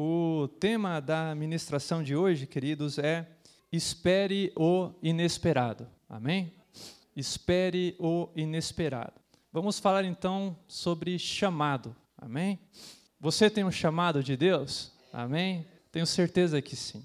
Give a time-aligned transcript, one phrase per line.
[0.00, 3.26] O tema da ministração de hoje, queridos, é
[3.72, 5.88] espere o inesperado.
[6.08, 6.54] Amém?
[7.16, 9.14] Espere o inesperado.
[9.52, 11.96] Vamos falar então sobre chamado.
[12.16, 12.60] Amém?
[13.18, 14.92] Você tem um chamado de Deus?
[15.12, 15.66] Amém?
[15.90, 17.04] Tenho certeza que sim.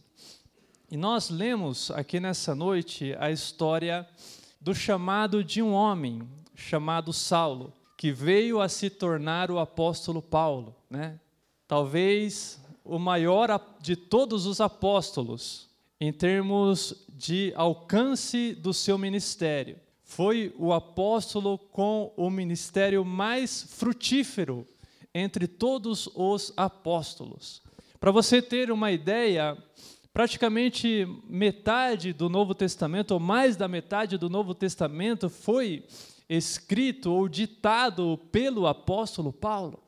[0.87, 4.07] E nós lemos aqui nessa noite a história
[4.61, 6.21] do chamado de um homem
[6.53, 11.19] chamado Saulo, que veio a se tornar o apóstolo Paulo, né?
[11.67, 15.69] Talvez o maior de todos os apóstolos
[15.99, 19.77] em termos de alcance do seu ministério.
[20.03, 24.67] Foi o apóstolo com o ministério mais frutífero
[25.13, 27.61] entre todos os apóstolos.
[27.99, 29.57] Para você ter uma ideia,
[30.13, 35.85] praticamente metade do Novo Testamento, ou mais da metade do Novo Testamento, foi
[36.27, 39.82] escrito ou ditado pelo apóstolo Paulo.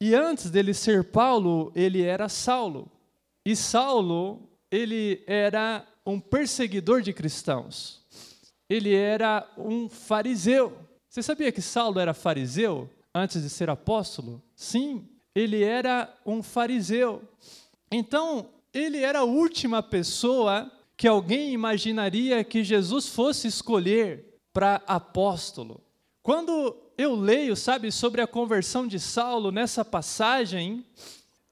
[0.00, 2.90] E antes dele ser Paulo, ele era Saulo.
[3.44, 8.02] E Saulo, ele era um perseguidor de cristãos.
[8.68, 10.76] Ele era um fariseu.
[11.08, 14.42] Você sabia que Saulo era fariseu antes de ser apóstolo?
[14.54, 17.22] Sim, ele era um fariseu.
[17.90, 25.80] Então, ele era a última pessoa que alguém imaginaria que Jesus fosse escolher para apóstolo.
[26.22, 30.84] Quando eu leio, sabe, sobre a conversão de Saulo nessa passagem,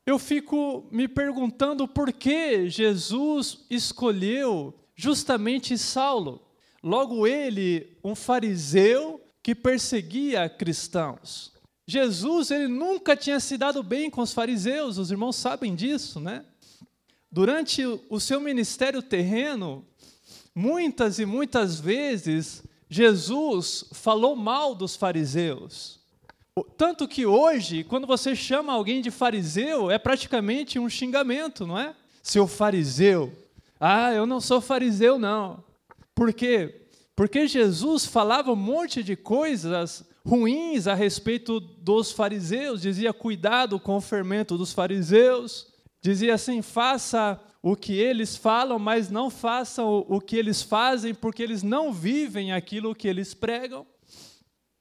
[0.05, 6.43] eu fico me perguntando por que Jesus escolheu justamente Saulo.
[6.83, 11.53] Logo ele, um fariseu que perseguia cristãos.
[11.87, 16.45] Jesus, ele nunca tinha se dado bem com os fariseus, os irmãos sabem disso, né?
[17.31, 19.87] Durante o seu ministério terreno,
[20.53, 25.99] muitas e muitas vezes, Jesus falou mal dos fariseus.
[26.77, 31.95] Tanto que hoje, quando você chama alguém de fariseu, é praticamente um xingamento, não é?
[32.23, 33.33] Seu fariseu.
[33.79, 35.63] Ah, eu não sou fariseu, não.
[36.15, 36.87] Por quê?
[37.15, 43.97] Porque Jesus falava um monte de coisas ruins a respeito dos fariseus, dizia cuidado com
[43.97, 50.21] o fermento dos fariseus, Dizia assim: faça o que eles falam, mas não façam o
[50.21, 53.85] que eles fazem, porque eles não vivem aquilo que eles pregam.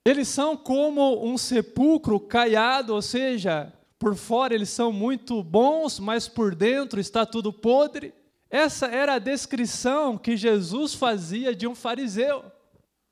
[0.06, 6.28] Eles são como um sepulcro caiado, ou seja, por fora eles são muito bons, mas
[6.28, 8.14] por dentro está tudo podre.
[8.52, 12.46] Essa era a descrição que Jesus fazia de um fariseu.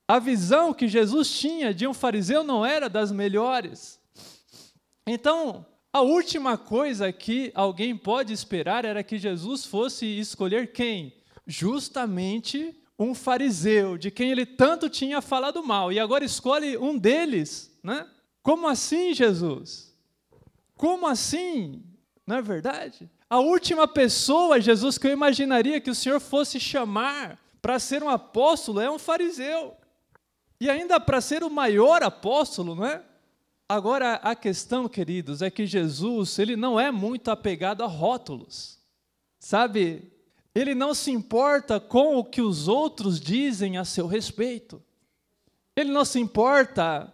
[0.07, 3.99] A visão que Jesus tinha de um fariseu não era das melhores.
[5.07, 11.13] Então, a última coisa que alguém pode esperar era que Jesus fosse escolher quem?
[11.45, 17.71] Justamente um fariseu, de quem ele tanto tinha falado mal, e agora escolhe um deles,
[17.83, 18.07] né?
[18.41, 19.95] Como assim, Jesus?
[20.75, 21.83] Como assim?
[22.25, 23.07] Não é verdade?
[23.29, 28.09] A última pessoa, Jesus, que eu imaginaria que o Senhor fosse chamar para ser um
[28.09, 29.75] apóstolo é um fariseu.
[30.59, 33.03] E ainda para ser o maior apóstolo, não é?
[33.73, 38.77] Agora, a questão, queridos, é que Jesus, ele não é muito apegado a rótulos.
[39.39, 40.11] Sabe?
[40.53, 44.79] Ele não se importa com o que os outros dizem a seu respeito.
[45.75, 47.11] Ele não se importa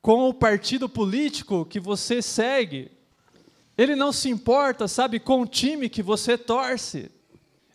[0.00, 2.92] com o partido político que você segue.
[3.76, 7.10] Ele não se importa, sabe, com o time que você torce.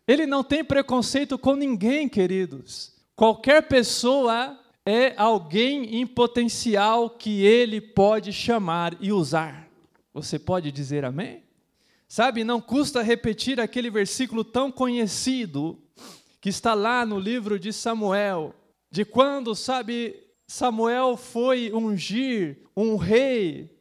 [0.07, 2.93] Ele não tem preconceito com ninguém, queridos.
[3.17, 9.67] Qualquer pessoa é alguém em potencial que ele pode chamar e usar.
[10.13, 11.43] Você pode dizer amém?
[12.07, 15.79] Sabe, não custa repetir aquele versículo tão conhecido
[16.39, 18.53] que está lá no livro de Samuel,
[18.91, 23.71] de quando, sabe, Samuel foi ungir um rei,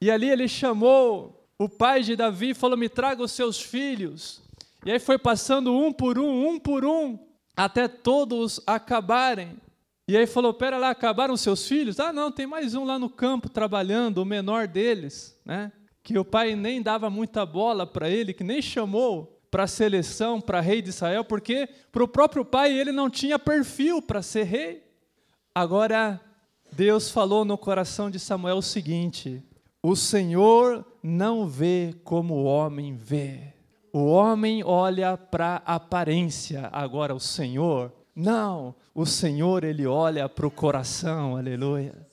[0.00, 4.42] e ali ele chamou o pai de Davi e falou: Me traga os seus filhos.
[4.84, 7.18] E aí foi passando um por um, um por um,
[7.56, 9.56] até todos acabarem.
[10.06, 12.00] E aí falou: Pera lá, acabaram seus filhos?
[12.00, 15.70] Ah, não, tem mais um lá no campo trabalhando, o menor deles, né?
[16.02, 20.40] Que o pai nem dava muita bola para ele, que nem chamou para a seleção,
[20.40, 24.44] para rei de Israel, porque para o próprio pai ele não tinha perfil para ser
[24.44, 24.82] rei.
[25.54, 26.20] Agora,
[26.72, 29.40] Deus falou no coração de Samuel o seguinte:
[29.82, 33.52] O Senhor não vê como o homem vê.
[33.92, 40.46] O homem olha para a aparência, agora o Senhor não, o Senhor, ele olha para
[40.46, 42.06] o coração, aleluia.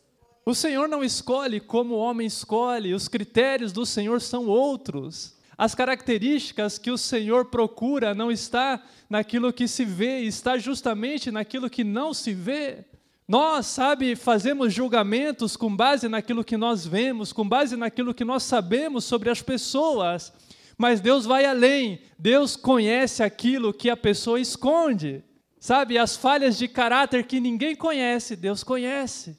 [0.46, 5.38] O Senhor não escolhe como o homem escolhe, os critérios do Senhor são outros.
[5.58, 11.70] As características que o Senhor procura não está naquilo que se vê, está justamente naquilo
[11.70, 12.86] que não se vê.
[13.28, 18.42] Nós, sabe, fazemos julgamentos com base naquilo que nós vemos, com base naquilo que nós
[18.42, 20.34] sabemos sobre as pessoas,
[20.78, 22.00] Mas Deus vai além.
[22.18, 25.22] Deus conhece aquilo que a pessoa esconde.
[25.60, 29.38] Sabe, as falhas de caráter que ninguém conhece, Deus conhece.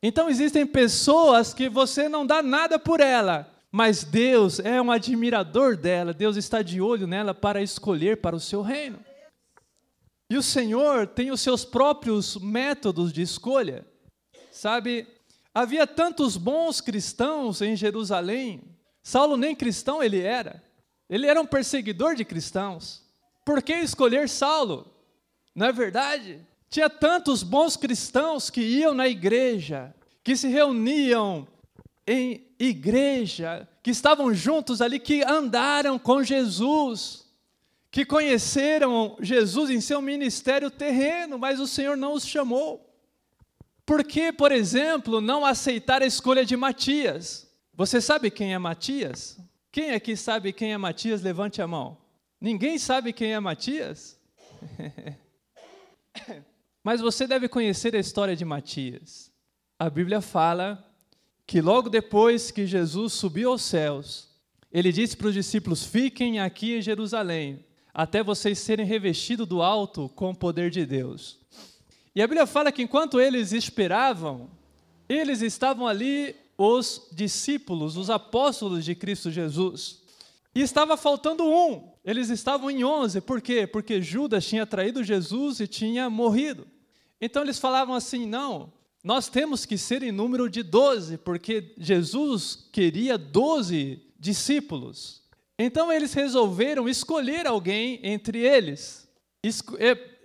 [0.00, 5.76] Então existem pessoas que você não dá nada por ela, mas Deus é um admirador
[5.76, 9.00] dela, Deus está de olho nela para escolher para o seu reino.
[10.30, 13.84] E o Senhor tem os seus próprios métodos de escolha.
[14.52, 15.08] Sabe,
[15.52, 18.62] havia tantos bons cristãos em Jerusalém.
[19.02, 20.62] Saulo nem cristão ele era.
[21.08, 23.02] Ele era um perseguidor de cristãos.
[23.44, 24.97] Por que escolher Saulo?
[25.58, 26.38] Não é verdade?
[26.70, 31.48] Tinha tantos bons cristãos que iam na igreja, que se reuniam
[32.06, 37.26] em igreja, que estavam juntos ali, que andaram com Jesus,
[37.90, 42.88] que conheceram Jesus em seu ministério terreno, mas o Senhor não os chamou.
[43.84, 47.50] Por que, por exemplo, não aceitar a escolha de Matias?
[47.74, 49.36] Você sabe quem é Matias?
[49.72, 51.20] Quem aqui sabe quem é Matias?
[51.20, 51.98] Levante a mão.
[52.40, 54.16] Ninguém sabe quem é Matias?
[56.82, 59.30] Mas você deve conhecer a história de Matias.
[59.78, 60.84] A Bíblia fala
[61.46, 64.28] que logo depois que Jesus subiu aos céus,
[64.72, 70.08] ele disse para os discípulos: Fiquem aqui em Jerusalém, até vocês serem revestidos do alto
[70.10, 71.38] com o poder de Deus.
[72.14, 74.50] E a Bíblia fala que enquanto eles esperavam,
[75.08, 80.02] eles estavam ali, os discípulos, os apóstolos de Cristo Jesus.
[80.54, 81.92] E estava faltando um.
[82.08, 83.20] Eles estavam em onze.
[83.20, 83.66] Por quê?
[83.66, 86.66] Porque Judas tinha traído Jesus e tinha morrido.
[87.20, 88.72] Então eles falavam assim: não,
[89.04, 95.22] nós temos que ser em número de doze, porque Jesus queria doze discípulos.
[95.58, 99.06] Então eles resolveram escolher alguém entre eles.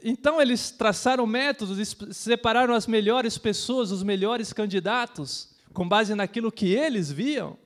[0.01, 6.67] Então eles traçaram métodos, separaram as melhores pessoas, os melhores candidatos, com base naquilo que
[6.73, 7.57] eles viam.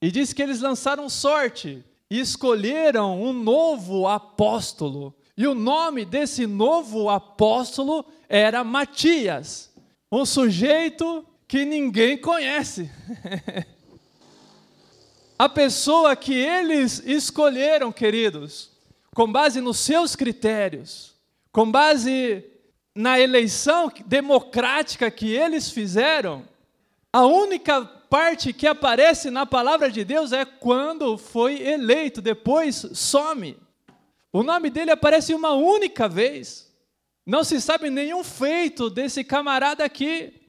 [0.00, 1.84] E diz que eles lançaram sorte
[2.18, 5.14] escolheram um novo apóstolo.
[5.36, 9.72] E o nome desse novo apóstolo era Matias,
[10.10, 12.90] um sujeito que ninguém conhece.
[15.38, 18.70] A pessoa que eles escolheram, queridos,
[19.14, 21.14] com base nos seus critérios,
[21.50, 22.44] com base
[22.94, 26.44] na eleição democrática que eles fizeram,
[27.12, 33.56] a única parte que aparece na palavra de Deus é quando foi eleito, depois some.
[34.30, 36.70] O nome dele aparece uma única vez.
[37.24, 40.42] Não se sabe nenhum feito desse camarada aqui,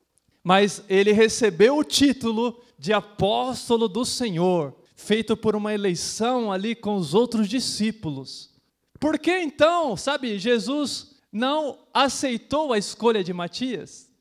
[0.44, 6.98] mas ele recebeu o título de apóstolo do Senhor, feito por uma eleição ali com
[6.98, 8.54] os outros discípulos.
[9.00, 14.12] Por que então, sabe, Jesus não aceitou a escolha de Matias?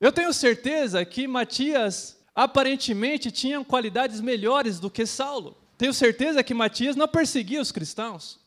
[0.00, 5.56] Eu tenho certeza que Matias aparentemente tinham qualidades melhores do que Saulo.
[5.78, 8.38] Tenho certeza que Matias não perseguia os cristãos.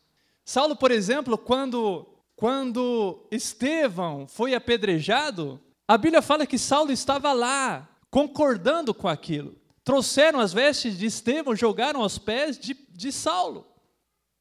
[0.45, 2.05] Saulo, por exemplo, quando,
[2.35, 9.55] quando Estevão foi apedrejado, a Bíblia fala que Saulo estava lá, concordando com aquilo.
[9.83, 13.65] Trouxeram as vestes de Estevão, jogaram aos pés de, de Saulo.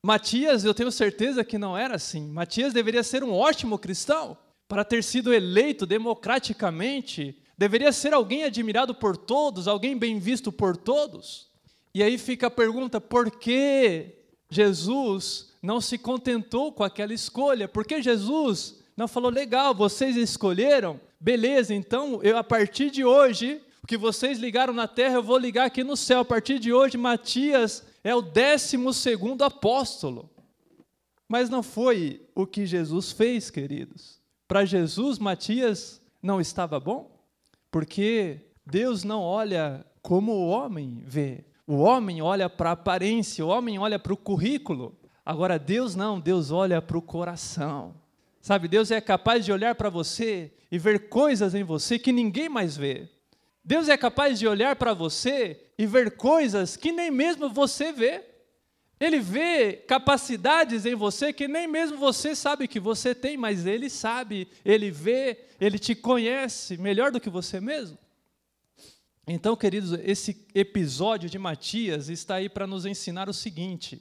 [0.04, 2.28] Matias, eu tenho certeza que não era assim.
[2.28, 4.36] Matias deveria ser um ótimo cristão
[4.68, 10.76] para ter sido eleito democraticamente Deveria ser alguém admirado por todos, alguém bem visto por
[10.76, 11.48] todos.
[11.92, 14.14] E aí fica a pergunta: por que
[14.48, 17.66] Jesus não se contentou com aquela escolha?
[17.66, 21.00] Por que Jesus não falou, legal, vocês escolheram?
[21.18, 25.36] Beleza, então eu, a partir de hoje, o que vocês ligaram na terra, eu vou
[25.36, 26.20] ligar aqui no céu.
[26.20, 30.30] A partir de hoje, Matias é o décimo segundo apóstolo.
[31.28, 34.20] Mas não foi o que Jesus fez, queridos.
[34.46, 37.17] Para Jesus, Matias não estava bom?
[37.70, 41.44] Porque Deus não olha como o homem vê.
[41.66, 44.96] O homem olha para a aparência, o homem olha para o currículo.
[45.24, 47.94] Agora, Deus não, Deus olha para o coração.
[48.40, 52.48] Sabe, Deus é capaz de olhar para você e ver coisas em você que ninguém
[52.48, 53.08] mais vê.
[53.62, 58.24] Deus é capaz de olhar para você e ver coisas que nem mesmo você vê.
[59.00, 63.88] Ele vê capacidades em você que nem mesmo você sabe que você tem, mas ele
[63.88, 67.96] sabe, ele vê, ele te conhece melhor do que você mesmo.
[69.26, 74.00] Então, queridos, esse episódio de Matias está aí para nos ensinar o seguinte: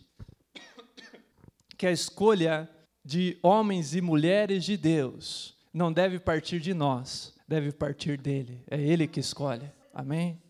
[1.78, 2.70] que a escolha
[3.06, 8.64] de homens e mulheres de Deus não deve partir de nós, deve partir dele.
[8.70, 9.70] É ele que escolhe.
[9.94, 10.42] Amém?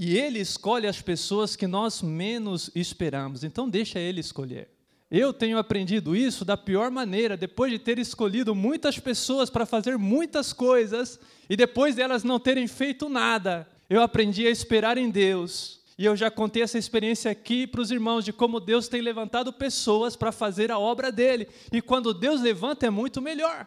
[0.00, 3.42] E ele escolhe as pessoas que nós menos esperamos.
[3.42, 4.68] Então deixa ele escolher.
[5.10, 9.98] Eu tenho aprendido isso da pior maneira, depois de ter escolhido muitas pessoas para fazer
[9.98, 11.18] muitas coisas
[11.50, 13.68] e depois delas não terem feito nada.
[13.90, 17.90] Eu aprendi a esperar em Deus E eu já contei essa experiência aqui para os
[17.90, 21.48] irmãos de como Deus tem levantado pessoas para fazer a obra dele.
[21.72, 23.66] E quando Deus levanta é muito melhor.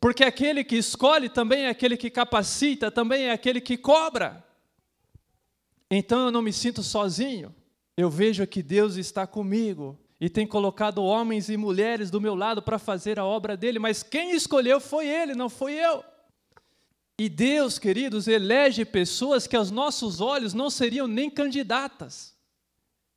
[0.00, 4.47] Porque aquele que escolhe também é aquele que capacita, também é aquele que cobra.
[5.90, 7.54] Então eu não me sinto sozinho.
[7.96, 12.60] Eu vejo que Deus está comigo e tem colocado homens e mulheres do meu lado
[12.60, 16.04] para fazer a obra dele, mas quem escolheu foi ele, não foi eu.
[17.18, 22.36] E Deus, queridos, elege pessoas que aos nossos olhos não seriam nem candidatas.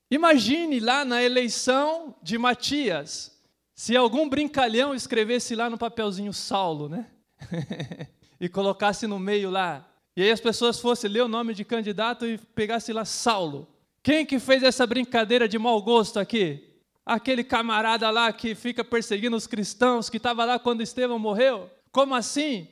[0.10, 3.32] Imagine lá na eleição de Matias,
[3.76, 7.08] se algum brincalhão escrevesse lá no papelzinho Saulo, né?
[8.40, 9.88] e colocasse no meio lá.
[10.16, 13.68] E aí as pessoas fossem ler o nome de candidato e pegasse lá Saulo.
[14.04, 16.68] Quem que fez essa brincadeira de mau gosto aqui?
[17.06, 21.70] Aquele camarada lá que fica perseguindo os cristãos, que estava lá quando Estevão morreu?
[21.92, 22.68] Como assim?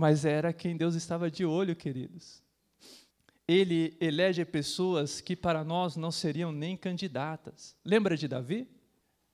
[0.00, 2.42] mas era quem Deus estava de olho, queridos.
[3.46, 7.76] Ele elege pessoas que para nós não seriam nem candidatas.
[7.84, 8.66] Lembra de Davi?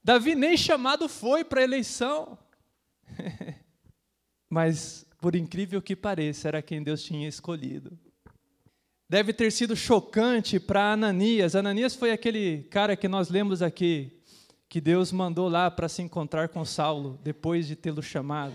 [0.02, 2.37] Davi nem chamado foi para a eleição.
[4.50, 7.99] mas, por incrível que pareça, era quem Deus tinha escolhido.
[9.11, 11.56] Deve ter sido chocante para Ananias.
[11.56, 14.23] Ananias foi aquele cara que nós lemos aqui,
[14.68, 18.54] que Deus mandou lá para se encontrar com Saulo, depois de tê-lo chamado.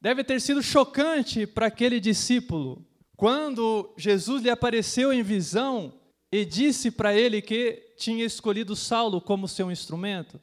[0.00, 2.82] Deve ter sido chocante para aquele discípulo
[3.14, 5.92] quando Jesus lhe apareceu em visão
[6.32, 10.40] e disse para ele que tinha escolhido Saulo como seu instrumento.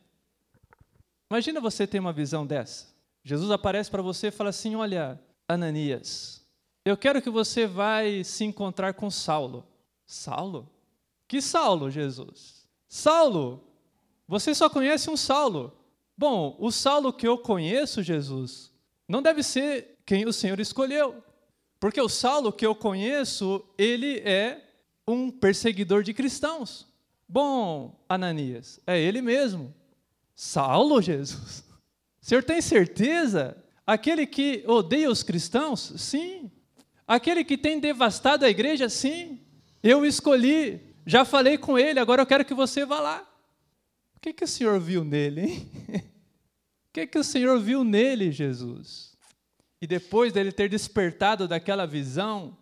[1.27, 2.93] Imagina você ter uma visão dessa.
[3.23, 6.45] Jesus aparece para você e fala assim: Olha, Ananias,
[6.83, 9.65] eu quero que você vai se encontrar com Saulo.
[10.05, 10.69] Saulo?
[11.27, 12.67] Que Saulo, Jesus?
[12.87, 13.63] Saulo?
[14.27, 15.75] Você só conhece um Saulo.
[16.17, 18.71] Bom, o Saulo que eu conheço, Jesus,
[19.07, 21.23] não deve ser quem o Senhor escolheu.
[21.79, 24.63] Porque o Saulo que eu conheço, ele é
[25.07, 26.87] um perseguidor de cristãos.
[27.27, 29.73] Bom, Ananias, é ele mesmo.
[30.35, 31.63] Saulo, Jesus.
[32.21, 33.55] O senhor tem certeza?
[33.85, 35.93] Aquele que odeia os cristãos?
[35.97, 36.51] Sim.
[37.07, 38.89] Aquele que tem devastado a igreja?
[38.89, 39.39] Sim.
[39.83, 43.27] Eu escolhi, já falei com ele, agora eu quero que você vá lá.
[44.15, 45.71] O que, que o senhor viu nele, hein?
[46.95, 49.17] que, que o Senhor viu nele, Jesus?
[49.81, 52.57] E depois dele ter despertado daquela visão,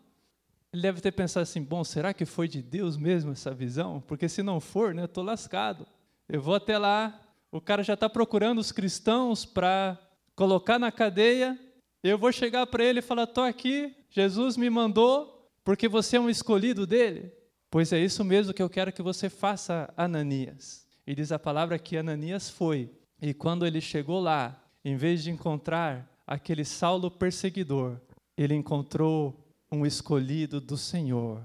[0.71, 4.01] ele deve ter pensado assim: bom, será que foi de Deus mesmo essa visão?
[4.07, 5.85] Porque se não for, né, eu estou lascado.
[6.27, 9.99] Eu vou até lá, o cara já está procurando os cristãos para
[10.43, 11.57] colocar na cadeia.
[12.03, 16.19] Eu vou chegar para ele e falar: estou aqui, Jesus me mandou, porque você é
[16.19, 17.31] um escolhido dele.
[17.71, 20.85] Pois é isso mesmo que eu quero que você faça, Ananias.
[21.07, 25.31] E diz a palavra que Ananias foi e quando ele chegou lá, em vez de
[25.31, 27.97] encontrar aquele Saulo perseguidor,
[28.37, 31.41] ele encontrou um escolhido do Senhor,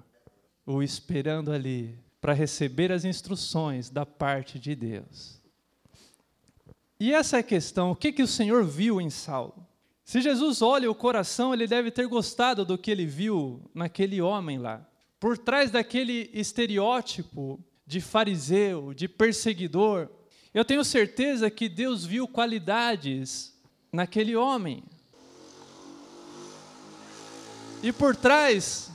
[0.66, 5.37] o esperando ali para receber as instruções da parte de Deus.
[7.00, 9.66] E essa é a questão: o que, que o Senhor viu em Saulo?
[10.04, 14.58] Se Jesus olha o coração, ele deve ter gostado do que ele viu naquele homem
[14.58, 14.86] lá.
[15.20, 20.08] Por trás daquele estereótipo de fariseu, de perseguidor,
[20.54, 23.54] eu tenho certeza que Deus viu qualidades
[23.92, 24.82] naquele homem.
[27.82, 28.90] E por trás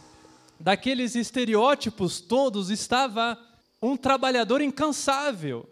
[0.60, 3.38] daqueles estereótipos todos estava
[3.82, 5.70] um trabalhador incansável.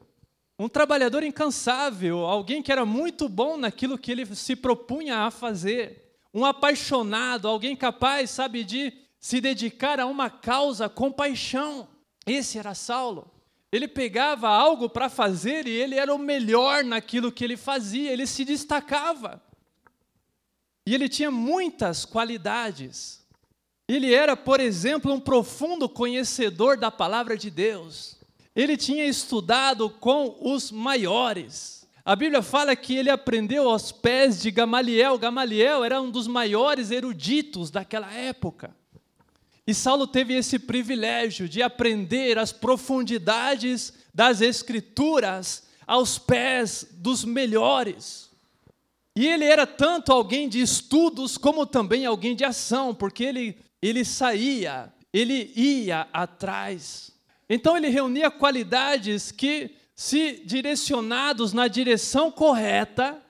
[0.61, 6.13] Um trabalhador incansável, alguém que era muito bom naquilo que ele se propunha a fazer.
[6.31, 11.87] Um apaixonado, alguém capaz, sabe, de se dedicar a uma causa com paixão.
[12.27, 13.31] Esse era Saulo.
[13.71, 18.27] Ele pegava algo para fazer e ele era o melhor naquilo que ele fazia, ele
[18.27, 19.41] se destacava.
[20.85, 23.25] E ele tinha muitas qualidades.
[23.87, 28.20] Ele era, por exemplo, um profundo conhecedor da palavra de Deus.
[28.55, 31.87] Ele tinha estudado com os maiores.
[32.03, 35.17] A Bíblia fala que ele aprendeu aos pés de Gamaliel.
[35.17, 38.75] Gamaliel era um dos maiores eruditos daquela época.
[39.65, 48.29] E Saulo teve esse privilégio de aprender as profundidades das Escrituras aos pés dos melhores.
[49.15, 54.03] E ele era tanto alguém de estudos como também alguém de ação, porque ele, ele
[54.03, 57.10] saía, ele ia atrás.
[57.53, 63.21] Então ele reunia qualidades que, se direcionados na direção correta,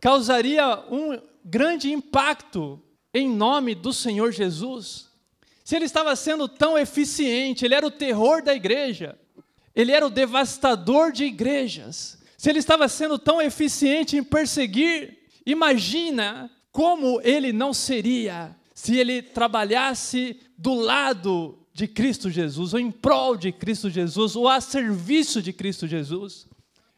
[0.00, 2.82] causaria um grande impacto
[3.12, 5.10] em nome do Senhor Jesus.
[5.62, 9.18] Se ele estava sendo tão eficiente, ele era o terror da igreja,
[9.76, 12.16] ele era o devastador de igrejas.
[12.38, 19.20] Se ele estava sendo tão eficiente em perseguir, imagina como ele não seria se ele
[19.20, 25.40] trabalhasse do lado de Cristo Jesus, ou em prol de Cristo Jesus, ou a serviço
[25.40, 26.48] de Cristo Jesus.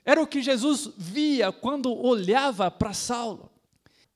[0.07, 3.51] Era o que Jesus via quando olhava para Saulo.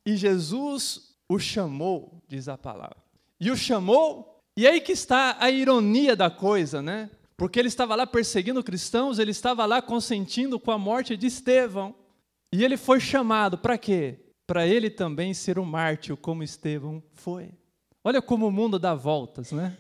[0.06, 2.97] E Jesus o chamou, diz a palavra.
[3.38, 7.11] E o chamou, e aí que está a ironia da coisa, né?
[7.37, 11.94] Porque ele estava lá perseguindo cristãos, ele estava lá consentindo com a morte de Estevão.
[12.50, 14.18] E ele foi chamado para quê?
[14.47, 17.50] Para ele também ser um mártir, como Estevão foi.
[18.02, 19.76] Olha como o mundo dá voltas, né?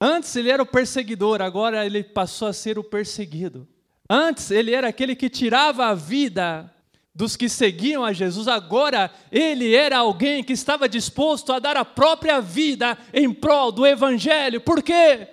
[0.00, 3.66] Antes ele era o perseguidor, agora ele passou a ser o perseguido.
[4.08, 6.72] Antes ele era aquele que tirava a vida
[7.14, 11.84] dos que seguiam a Jesus, agora ele era alguém que estava disposto a dar a
[11.84, 14.60] própria vida em prol do Evangelho.
[14.60, 15.26] Por quê?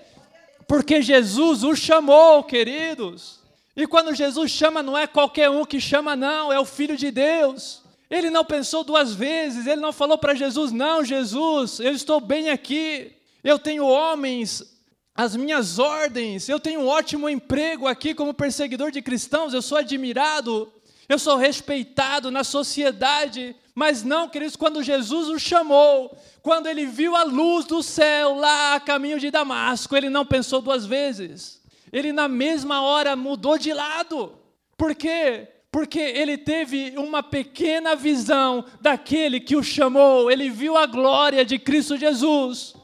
[0.68, 3.40] Porque Jesus o chamou, queridos.
[3.76, 7.12] E quando Jesus chama, não é qualquer um que chama, não, é o Filho de
[7.12, 7.84] Deus.
[8.10, 12.50] Ele não pensou duas vezes, ele não falou para Jesus: Não, Jesus, eu estou bem
[12.50, 13.12] aqui,
[13.46, 14.76] eu tenho homens
[15.16, 19.78] as minhas ordens, eu tenho um ótimo emprego aqui como perseguidor de cristãos, eu sou
[19.78, 20.70] admirado,
[21.08, 27.16] eu sou respeitado na sociedade, mas não, queridos, quando Jesus o chamou, quando ele viu
[27.16, 31.62] a luz do céu lá a caminho de Damasco, ele não pensou duas vezes.
[31.94, 34.34] Ele na mesma hora mudou de lado.
[34.78, 35.48] Por quê?
[35.72, 41.58] Porque ele teve uma pequena visão daquele que o chamou, ele viu a glória de
[41.58, 42.76] Cristo Jesus.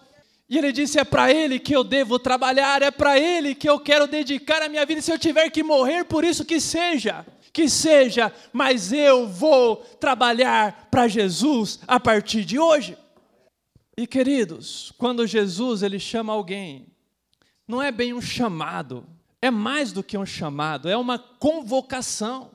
[0.52, 3.80] E ele disse: É para ele que eu devo trabalhar, é para ele que eu
[3.80, 5.02] quero dedicar a minha vida.
[5.02, 10.88] Se eu tiver que morrer por isso, que seja que seja, mas eu vou trabalhar
[10.90, 12.98] para Jesus a partir de hoje.
[13.98, 16.88] E queridos, quando Jesus ele chama alguém,
[17.68, 19.06] não é bem um chamado,
[19.42, 22.52] é mais do que um chamado, é uma convocação.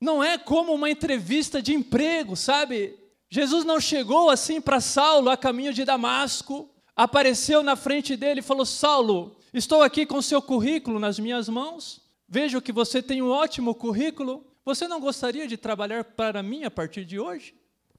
[0.00, 2.98] Não é como uma entrevista de emprego, sabe?
[3.30, 8.42] Jesus não chegou assim para Saulo a caminho de Damasco, apareceu na frente dele e
[8.42, 12.00] falou: Saulo, estou aqui com seu currículo nas minhas mãos.
[12.28, 14.44] Vejo que você tem um ótimo currículo.
[14.64, 17.54] Você não gostaria de trabalhar para mim a partir de hoje?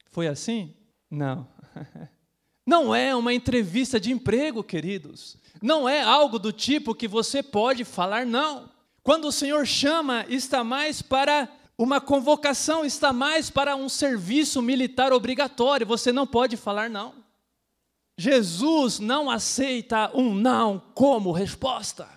[0.10, 0.74] Foi assim?
[1.10, 1.48] Não.
[2.66, 5.38] Não é uma entrevista de emprego, queridos.
[5.62, 8.70] Não é algo do tipo que você pode falar não.
[9.02, 15.14] Quando o Senhor chama, está mais para uma convocação, está mais para um serviço militar
[15.14, 15.88] obrigatório.
[15.88, 17.14] Você não pode falar não.
[18.18, 22.10] Jesus não aceita um não como resposta.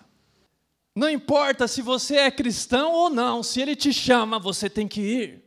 [0.95, 5.01] Não importa se você é cristão ou não, se ele te chama, você tem que
[5.01, 5.43] ir.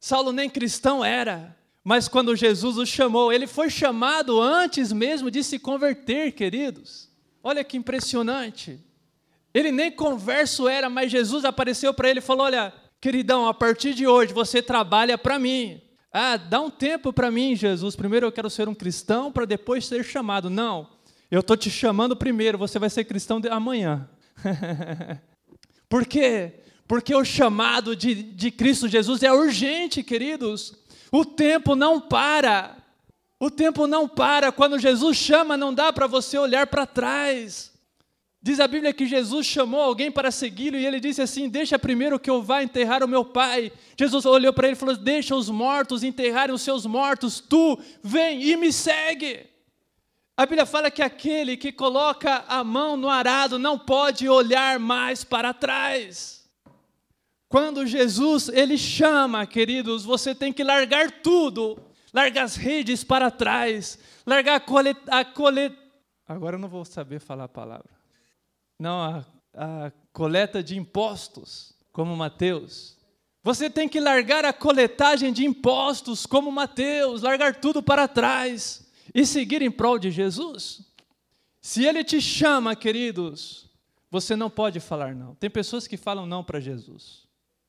[0.00, 5.44] Saulo nem cristão era, mas quando Jesus o chamou, ele foi chamado antes mesmo de
[5.44, 7.10] se converter, queridos.
[7.42, 8.80] Olha que impressionante.
[9.52, 13.94] Ele nem converso era, mas Jesus apareceu para ele e falou: Olha, queridão, a partir
[13.94, 15.80] de hoje você trabalha para mim.
[16.12, 17.94] Ah, dá um tempo para mim, Jesus.
[17.94, 20.50] Primeiro eu quero ser um cristão para depois ser chamado.
[20.50, 20.88] Não,
[21.30, 24.08] eu estou te chamando primeiro, você vai ser cristão amanhã.
[25.88, 26.60] Por quê?
[26.88, 30.74] Porque o chamado de, de Cristo Jesus é urgente, queridos.
[31.12, 32.76] O tempo não para.
[33.38, 34.50] O tempo não para.
[34.50, 37.69] Quando Jesus chama, não dá para você olhar para trás.
[38.42, 42.18] Diz a Bíblia que Jesus chamou alguém para segui-lo e ele disse assim: Deixa primeiro
[42.18, 43.70] que eu vá enterrar o meu pai.
[43.98, 48.42] Jesus olhou para ele e falou: Deixa os mortos enterrarem os seus mortos, tu vem
[48.42, 49.46] e me segue.
[50.38, 55.22] A Bíblia fala que aquele que coloca a mão no arado não pode olhar mais
[55.22, 56.48] para trás.
[57.46, 61.78] Quando Jesus ele chama, queridos, você tem que largar tudo,
[62.10, 65.76] largar as redes para trás, largar a coleta, a coleta
[66.26, 67.99] agora eu não vou saber falar a palavra.
[68.80, 72.96] Não, a, a coleta de impostos, como Mateus.
[73.42, 79.26] Você tem que largar a coletagem de impostos, como Mateus, largar tudo para trás e
[79.26, 80.82] seguir em prol de Jesus?
[81.60, 83.68] Se ele te chama, queridos,
[84.10, 85.34] você não pode falar não.
[85.34, 87.28] Tem pessoas que falam não para Jesus.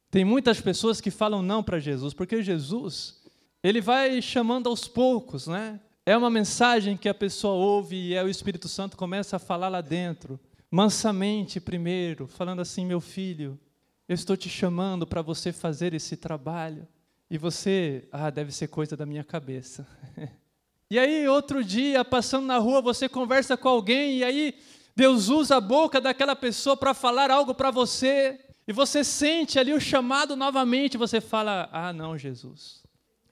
[0.10, 3.22] Tem muitas pessoas que falam não para Jesus, porque Jesus,
[3.62, 5.80] ele vai chamando aos poucos, né?
[6.06, 9.68] É uma mensagem que a pessoa ouve e é o Espírito Santo começa a falar
[9.68, 10.40] lá dentro,
[10.72, 13.60] mansamente primeiro, falando assim: meu filho,
[14.08, 16.88] eu estou te chamando para você fazer esse trabalho.
[17.30, 19.86] E você, ah, deve ser coisa da minha cabeça.
[20.90, 24.56] E aí, outro dia, passando na rua, você conversa com alguém e aí
[24.94, 28.38] Deus usa a boca daquela pessoa para falar algo para você.
[28.68, 32.84] E você sente ali o chamado novamente, você fala: "Ah, não, Jesus.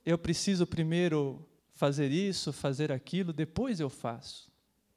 [0.05, 4.48] Eu preciso primeiro fazer isso, fazer aquilo, depois eu faço".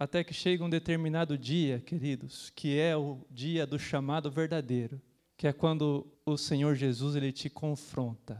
[0.03, 5.01] Até que chega um determinado dia, queridos, que é o dia do chamado verdadeiro,
[5.37, 8.37] que é quando o Senhor Jesus ele te confronta.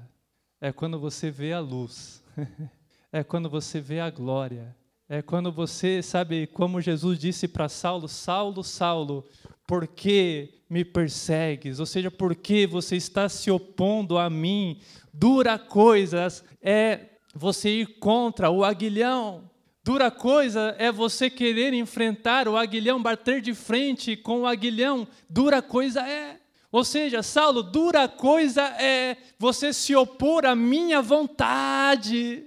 [0.61, 2.21] É quando você vê a luz.
[3.13, 4.77] é quando você vê a glória,
[5.09, 9.25] É quando você, sabe, como Jesus disse para Saulo: Saulo, Saulo,
[9.65, 11.79] por que me persegues?
[11.79, 14.81] Ou seja, por que você está se opondo a mim?
[15.15, 19.52] Dura coisas é você ir contra o aguilhão.
[19.85, 25.09] Dura coisa é você querer enfrentar o aguilhão, bater de frente com o aguilhão.
[25.29, 26.39] Dura coisa é.
[26.71, 32.45] Ou seja, Saulo, dura coisa é você se opor à minha vontade.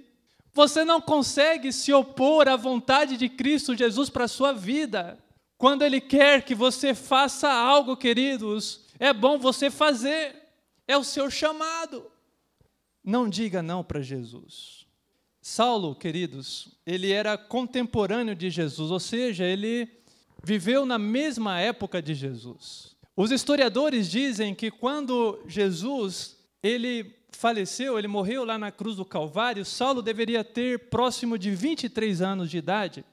[0.54, 5.18] Você não consegue se opor à vontade de Cristo Jesus para a sua vida.
[5.58, 10.34] Quando Ele quer que você faça algo, queridos, é bom você fazer.
[10.88, 12.10] É o seu chamado.
[13.04, 14.85] Não diga não para Jesus.
[15.48, 19.88] Saulo, queridos, ele era contemporâneo de Jesus, ou seja, ele
[20.42, 22.96] viveu na mesma época de Jesus.
[23.16, 29.64] Os historiadores dizem que quando Jesus ele faleceu, ele morreu lá na cruz do Calvário,
[29.64, 33.04] Saulo deveria ter próximo de 23 anos de idade.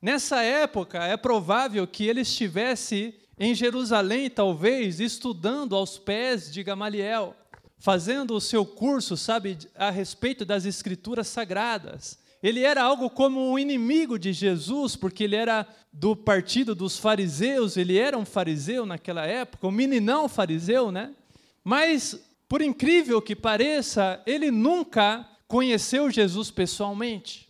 [0.00, 7.34] Nessa época, é provável que ele estivesse em Jerusalém, talvez, estudando aos pés de Gamaliel
[7.82, 12.16] fazendo o seu curso, sabe, a respeito das escrituras sagradas.
[12.40, 17.76] Ele era algo como um inimigo de Jesus, porque ele era do partido dos fariseus,
[17.76, 21.12] ele era um fariseu naquela época, um meninão fariseu, né?
[21.64, 22.16] Mas,
[22.48, 27.48] por incrível que pareça, ele nunca conheceu Jesus pessoalmente.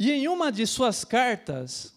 [0.00, 1.94] E em uma de suas cartas,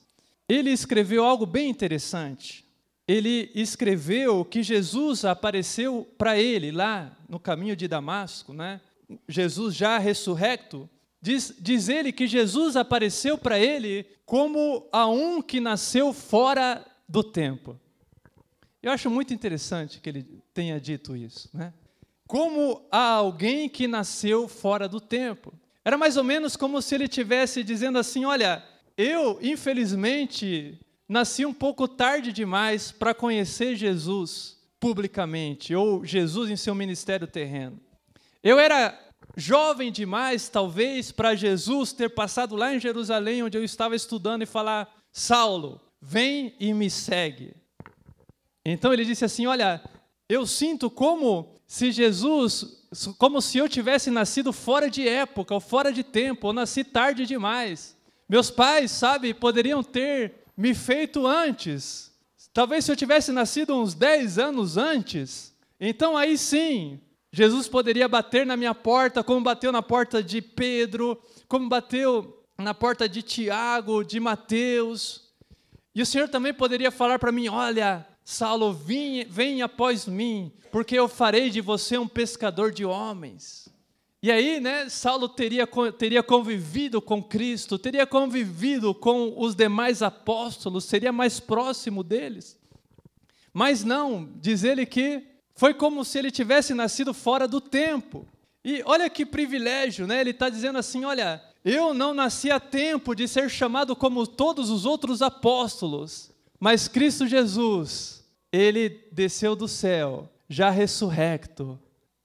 [0.48, 2.65] ele escreveu algo bem interessante
[3.08, 8.82] ele escreveu que Jesus apareceu para ele lá no caminho de Damasco, né?
[9.30, 10.90] Jesus já ressurrecto,
[11.22, 17.24] diz, diz ele que Jesus apareceu para ele como a um que nasceu fora do
[17.24, 17.80] tempo.
[18.82, 21.74] Eu acho muito interessante que ele tenha dito isso, né?
[22.28, 25.54] Como a alguém que nasceu fora do tempo.
[25.84, 28.64] Era mais ou menos como se ele estivesse dizendo assim: olha,
[28.98, 36.76] eu, infelizmente, nasci um pouco tarde demais para conhecer Jesus publicamente, ou Jesus em seu
[36.76, 37.80] ministério terreno.
[38.44, 38.98] Eu era
[39.36, 44.46] jovem demais, talvez, para Jesus ter passado lá em Jerusalém, onde eu estava estudando, e
[44.46, 47.56] falar: Saulo, vem e me segue.
[48.64, 49.84] Então ele disse assim: Olha,
[50.30, 52.88] eu sinto como se Jesus,
[53.18, 57.26] como se eu tivesse nascido fora de época, ou fora de tempo, ou nasci tarde
[57.26, 57.96] demais.
[58.28, 62.12] Meus pais, sabe, poderiam ter me feito antes.
[62.54, 67.00] Talvez se eu tivesse nascido uns 10 anos antes, então aí sim,
[67.32, 72.74] Jesus poderia bater na minha porta, como bateu na porta de Pedro, como bateu na
[72.74, 75.34] porta de Tiago, de Mateus.
[75.94, 80.98] E o Senhor também poderia falar para mim: Olha, Saulo, vem, vem após mim, porque
[80.98, 83.68] eu farei de você um pescador de homens.
[84.26, 85.68] E aí, né, Saulo teria,
[86.00, 92.58] teria convivido com Cristo, teria convivido com os demais apóstolos, seria mais próximo deles.
[93.54, 95.22] Mas não, diz ele que
[95.54, 98.28] foi como se ele tivesse nascido fora do tempo.
[98.64, 100.22] E olha que privilégio, né?
[100.22, 104.72] Ele está dizendo assim: olha, eu não nasci a tempo de ser chamado como todos
[104.72, 111.80] os outros apóstolos, mas Cristo Jesus, ele desceu do céu, já ressurrecto,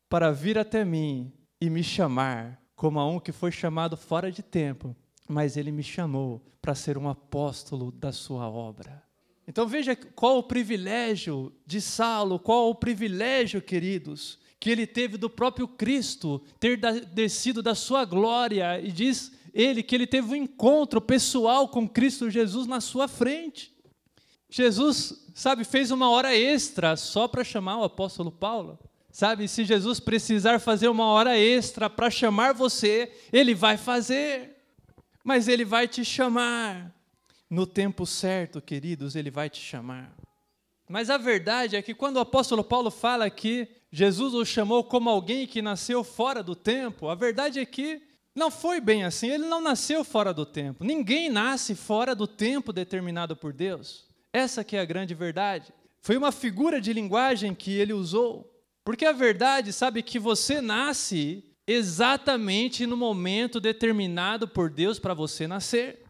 [0.09, 1.31] para vir até mim
[1.61, 4.97] e me chamar como a um que foi chamado fora de tempo,
[5.29, 9.03] mas ele me chamou para ser um apóstolo da sua obra.
[9.47, 15.29] Então veja qual o privilégio de Saulo, qual o privilégio, queridos, que ele teve do
[15.29, 16.79] próprio Cristo ter
[17.13, 22.31] descido da sua glória e diz ele que ele teve um encontro pessoal com Cristo
[22.31, 23.75] Jesus na sua frente.
[24.49, 28.79] Jesus, sabe, fez uma hora extra só para chamar o apóstolo Paulo.
[29.13, 34.57] Sabe, se Jesus precisar fazer uma hora extra para chamar você, ele vai fazer.
[35.25, 36.95] Mas ele vai te chamar.
[37.49, 40.15] No tempo certo, queridos, ele vai te chamar.
[40.89, 45.11] Mas a verdade é que quando o apóstolo Paulo fala que Jesus o chamou como
[45.11, 48.03] alguém que nasceu fora do tempo, a verdade é que
[48.35, 50.85] não foi bem assim, ele não nasceu fora do tempo.
[50.85, 54.05] Ninguém nasce fora do tempo determinado por Deus.
[54.33, 55.73] Essa que é a grande verdade.
[56.01, 58.50] Foi uma figura de linguagem que ele usou.
[58.85, 65.47] Porque a verdade, sabe, que você nasce exatamente no momento determinado por Deus para você
[65.47, 66.05] nascer.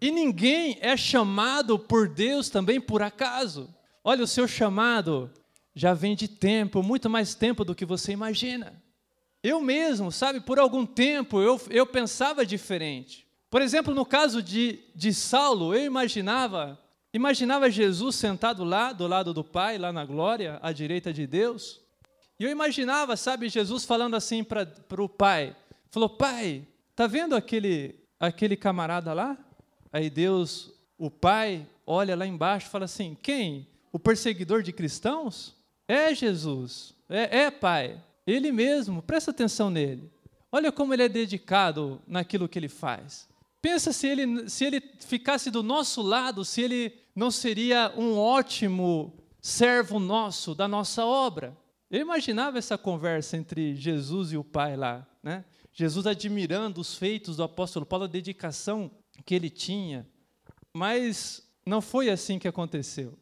[0.00, 3.74] E ninguém é chamado por Deus também por acaso.
[4.02, 5.30] Olha, o seu chamado
[5.74, 8.82] já vem de tempo, muito mais tempo do que você imagina.
[9.42, 13.26] Eu mesmo, sabe, por algum tempo eu, eu pensava diferente.
[13.50, 16.78] Por exemplo, no caso de, de Saulo, eu imaginava,
[17.12, 21.80] imaginava Jesus sentado lá, do lado do Pai, lá na glória, à direita de Deus.
[22.38, 24.66] E eu imaginava, sabe, Jesus falando assim para
[24.98, 25.56] o pai:
[25.90, 29.36] falou, pai, tá vendo aquele, aquele camarada lá?
[29.92, 33.66] Aí Deus, o Pai, olha lá embaixo e fala assim: quem?
[33.92, 35.54] O perseguidor de cristãos?
[35.88, 40.10] É Jesus, é, é Pai, Ele mesmo, presta atenção nele.
[40.50, 43.28] Olha como ele é dedicado naquilo que ele faz.
[43.60, 49.12] Pensa se ele, se ele ficasse do nosso lado, se ele não seria um ótimo
[49.40, 51.56] servo nosso, da nossa obra.
[51.90, 55.44] Eu imaginava essa conversa entre Jesus e o Pai lá, né?
[55.72, 58.90] Jesus admirando os feitos do apóstolo Paulo, a dedicação
[59.24, 60.08] que ele tinha.
[60.72, 63.16] Mas não foi assim que aconteceu.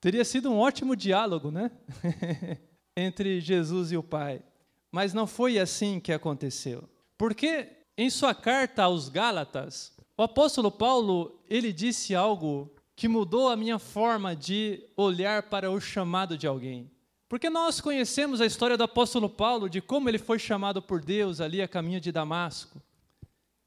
[0.00, 1.70] Teria sido um ótimo diálogo, né?
[2.96, 4.42] entre Jesus e o Pai.
[4.90, 6.88] Mas não foi assim que aconteceu.
[7.16, 13.56] Porque em sua carta aos Gálatas, o apóstolo Paulo, ele disse algo que mudou a
[13.56, 16.90] minha forma de olhar para o chamado de alguém.
[17.30, 21.40] Porque nós conhecemos a história do apóstolo Paulo, de como ele foi chamado por Deus
[21.40, 22.82] ali a caminho de Damasco.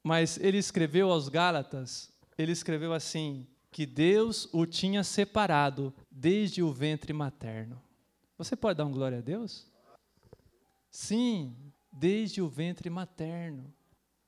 [0.02, 6.70] Mas ele escreveu aos Gálatas, ele escreveu assim: que Deus o tinha separado desde o
[6.70, 7.80] ventre materno.
[8.36, 9.66] Você pode dar um glória a Deus?
[10.90, 11.56] Sim,
[11.90, 13.72] desde o ventre materno.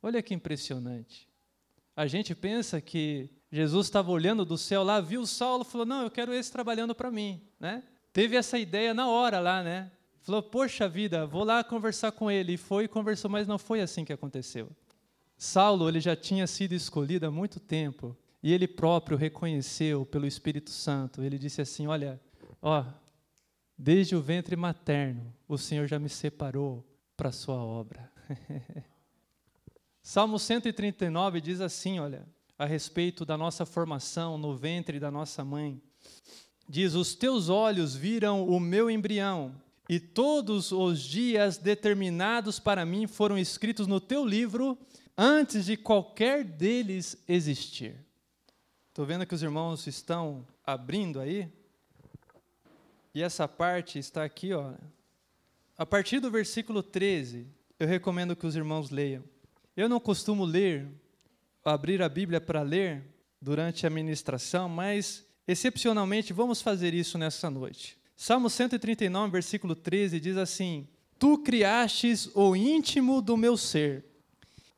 [0.03, 1.29] Olha que impressionante.
[1.95, 6.11] A gente pensa que Jesus estava olhando do céu lá, viu Saulo, falou: "Não, eu
[6.11, 7.83] quero esse trabalhando para mim", né?
[8.17, 9.91] Teve essa ideia na hora lá, né?
[10.23, 12.55] Falou: "Poxa vida, vou lá conversar com ele".
[12.55, 14.71] E foi e conversou, mas não foi assim que aconteceu.
[15.37, 20.71] Saulo, ele já tinha sido escolhido há muito tempo, e ele próprio reconheceu pelo Espírito
[20.71, 21.23] Santo.
[21.23, 22.19] Ele disse assim: "Olha,
[22.63, 22.87] ó,
[23.79, 26.83] Desde o ventre materno, o Senhor já me separou
[27.15, 28.11] para a sua obra.
[30.03, 32.27] Salmo 139 diz assim, olha,
[32.59, 35.83] a respeito da nossa formação no ventre da nossa mãe.
[36.69, 39.55] Diz: Os teus olhos viram o meu embrião,
[39.89, 44.79] e todos os dias determinados para mim foram escritos no teu livro
[45.17, 47.97] antes de qualquer deles existir.
[48.89, 51.51] Estou vendo que os irmãos estão abrindo aí
[53.17, 54.75] e essa parte está aqui, ó.
[55.79, 57.47] A partir do versículo 13,
[57.79, 59.25] eu recomendo que os irmãos leiam.
[59.75, 60.87] Eu não costumo ler,
[61.65, 63.07] abrir a Bíblia para ler
[63.41, 67.99] durante a ministração, mas excepcionalmente vamos fazer isso nessa noite.
[68.17, 74.05] Salmo 139, versículo 13 diz assim: Tu criastes o íntimo do meu ser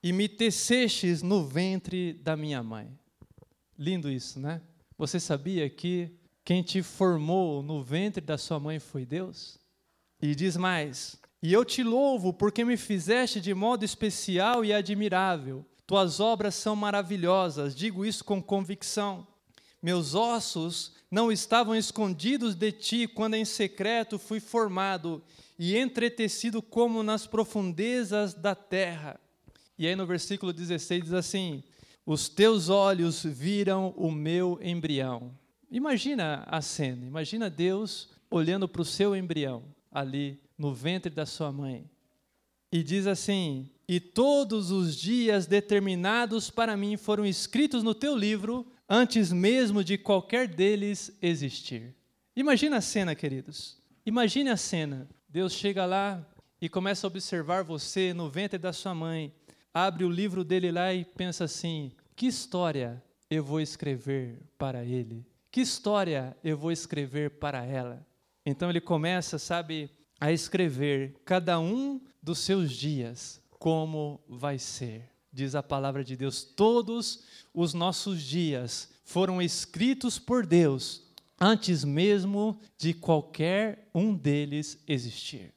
[0.03, 2.99] e me tecestes no ventre da minha mãe.
[3.79, 4.61] Lindo isso, né?
[4.97, 6.11] Você sabia que
[6.45, 9.61] quem te formou no ventre da sua mãe foi Deus?
[10.21, 15.65] E diz mais: E eu te louvo porque me fizeste de modo especial e admirável.
[15.87, 19.28] Tuas obras são maravilhosas, digo isso com convicção.
[19.83, 25.23] Meus ossos não estavam escondidos de ti quando em secreto fui formado
[25.59, 29.19] e entretecido como nas profundezas da terra.
[29.79, 31.63] E aí no versículo 16 diz assim:
[32.05, 35.33] Os teus olhos viram o meu embrião.
[35.71, 41.53] Imagina a cena, imagina Deus olhando para o seu embrião ali no ventre da sua
[41.53, 41.89] mãe.
[42.71, 48.67] E diz assim: E todos os dias determinados para mim foram escritos no teu livro
[48.89, 51.95] antes mesmo de qualquer deles existir.
[52.35, 53.77] Imagina a cena, queridos.
[54.07, 55.09] Imagine a cena.
[55.29, 56.27] Deus chega lá
[56.61, 59.33] e começa a observar você no ventre da sua mãe.
[59.75, 65.27] Abre o livro dele lá e pensa assim: que história eu vou escrever para ele?
[65.51, 68.07] Que história eu vou escrever para ela?
[68.45, 75.11] Então ele começa, sabe, a escrever cada um dos seus dias, como vai ser.
[75.39, 77.23] Diz a palavra de Deus: todos
[77.55, 81.05] os nossos dias foram escritos por Deus
[81.41, 85.55] antes mesmo de qualquer um deles existir.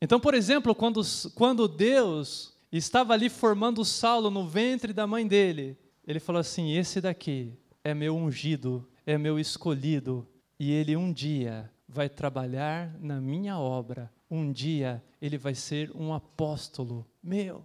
[0.00, 1.02] Então, por exemplo, quando,
[1.34, 6.98] quando Deus estava ali formando Saulo no ventre da mãe dele, ele falou assim: Esse
[6.98, 7.52] daqui
[7.84, 10.26] é meu ungido é meu escolhido
[10.58, 14.10] e ele um dia vai trabalhar na minha obra.
[14.30, 17.62] Um dia ele vai ser um apóstolo meu.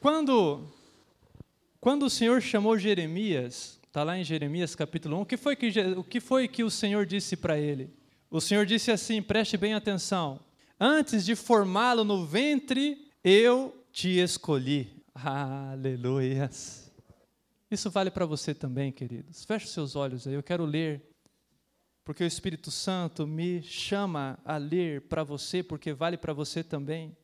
[0.00, 0.66] Quando
[1.78, 5.68] quando o Senhor chamou Jeremias, está lá em Jeremias capítulo 1, o que foi que,
[5.96, 7.90] o que, foi que o Senhor disse para ele?
[8.30, 10.40] O Senhor disse assim: preste bem atenção.
[10.78, 14.90] Antes de formá-lo no ventre, eu te escolhi.
[15.14, 16.90] Aleluias.
[17.70, 19.44] Isso vale para você também, queridos.
[19.44, 21.02] Feche seus olhos aí, eu quero ler,
[22.06, 27.14] porque o Espírito Santo me chama a ler para você, porque vale para você também.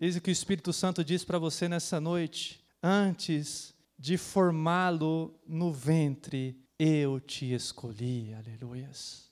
[0.00, 2.58] Eis o que o Espírito Santo diz para você nessa noite.
[2.82, 8.32] Antes de formá-lo no ventre, eu te escolhi.
[8.32, 9.28] Aleluias.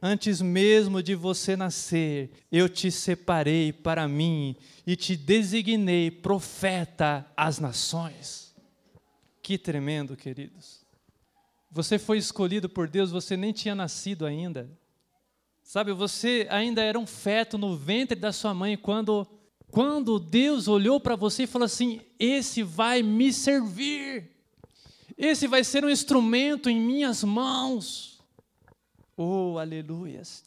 [0.00, 4.54] antes mesmo de você nascer, eu te separei para mim
[4.86, 8.54] e te designei profeta às nações.
[9.42, 10.86] Que tremendo, queridos.
[11.68, 14.70] Você foi escolhido por Deus, você nem tinha nascido ainda.
[15.64, 19.26] Sabe, você ainda era um feto no ventre da sua mãe quando
[19.76, 24.30] quando Deus olhou para você e falou assim: "Esse vai me servir.
[25.18, 28.18] Esse vai ser um instrumento em minhas mãos."
[29.14, 30.42] Oh, aleluias.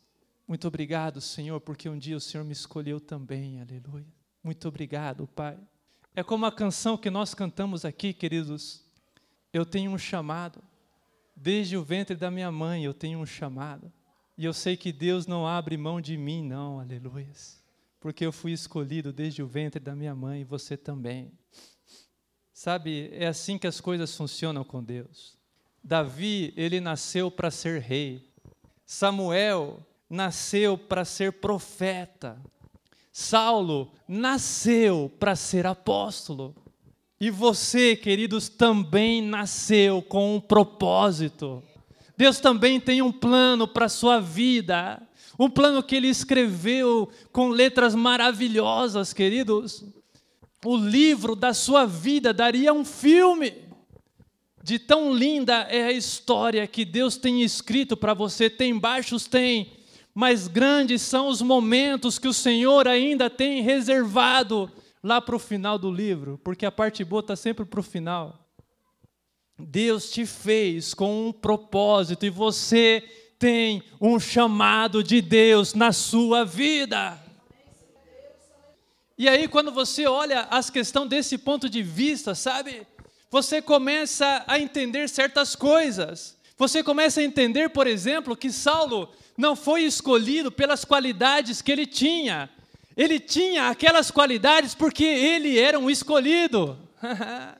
[0.47, 3.61] Muito obrigado, Senhor, porque um dia o Senhor me escolheu também.
[3.61, 4.07] Aleluia.
[4.43, 5.59] Muito obrigado, Pai.
[6.15, 8.83] É como a canção que nós cantamos aqui, queridos.
[9.53, 10.59] Eu tenho um chamado.
[11.35, 13.93] Desde o ventre da minha mãe eu tenho um chamado.
[14.35, 17.27] E eu sei que Deus não abre mão de mim, não, aleluia.
[17.99, 21.31] Porque eu fui escolhido desde o ventre da minha mãe e você também.
[22.53, 25.37] Sabe, é assim que as coisas funcionam com Deus.
[25.83, 28.29] Davi, ele nasceu para ser rei.
[28.85, 32.41] Samuel nasceu para ser profeta.
[33.11, 36.55] Saulo nasceu para ser apóstolo.
[37.19, 41.61] E você, queridos, também nasceu com um propósito.
[42.17, 45.01] Deus também tem um plano para a sua vida.
[45.39, 49.85] Um plano que ele escreveu com letras maravilhosas, queridos.
[50.65, 53.53] O livro da sua vida daria um filme.
[54.61, 58.49] De tão linda é a história que Deus tem escrito para você.
[58.49, 59.25] Tem baixos?
[59.27, 59.71] Tem.
[60.13, 64.69] Mas grandes são os momentos que o Senhor ainda tem reservado
[65.01, 68.37] lá para o final do livro, porque a parte boa está sempre para o final.
[69.57, 73.03] Deus te fez com um propósito e você
[73.39, 77.17] tem um chamado de Deus na sua vida.
[79.17, 82.85] E aí, quando você olha as questões desse ponto de vista, sabe,
[83.31, 86.37] você começa a entender certas coisas.
[86.57, 91.85] Você começa a entender, por exemplo, que Saulo não foi escolhido pelas qualidades que ele
[91.85, 92.49] tinha,
[92.97, 96.77] ele tinha aquelas qualidades porque ele era um escolhido.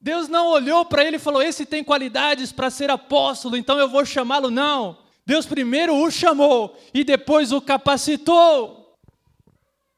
[0.00, 3.88] Deus não olhou para ele e falou: Esse tem qualidades para ser apóstolo, então eu
[3.88, 4.50] vou chamá-lo.
[4.50, 4.98] Não.
[5.26, 8.96] Deus primeiro o chamou e depois o capacitou.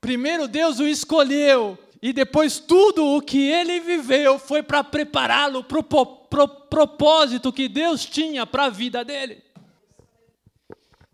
[0.00, 5.78] Primeiro Deus o escolheu e depois tudo o que ele viveu foi para prepará-lo para
[5.78, 9.42] o pro propósito que Deus tinha para a vida dele.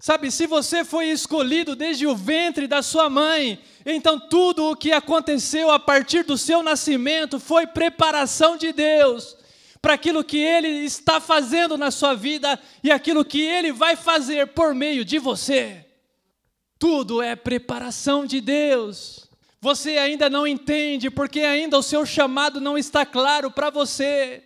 [0.00, 4.92] Sabe, se você foi escolhido desde o ventre da sua mãe, então tudo o que
[4.92, 9.36] aconteceu a partir do seu nascimento foi preparação de Deus
[9.82, 14.48] para aquilo que Ele está fazendo na sua vida e aquilo que Ele vai fazer
[14.48, 15.84] por meio de você.
[16.78, 19.28] Tudo é preparação de Deus.
[19.60, 24.44] Você ainda não entende porque ainda o seu chamado não está claro para você.